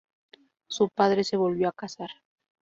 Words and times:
Su 0.67 0.89
padre 0.89 1.23
se 1.23 1.37
volvió 1.37 1.69
a 1.69 1.73
casar. 1.73 2.09